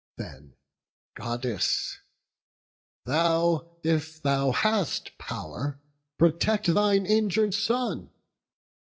Then, 0.17 0.55
Goddess, 1.13 1.99
thou, 3.05 3.77
If 3.83 4.19
thou 4.19 4.51
hast 4.51 5.15
pow'r, 5.19 5.79
protect 6.17 6.73
thine 6.73 7.05
injur'd 7.05 7.53
son. 7.53 8.09